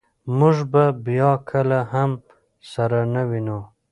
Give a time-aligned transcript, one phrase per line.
[0.37, 2.11] موږ به بیا کله هم
[2.71, 3.59] سره نه وینو.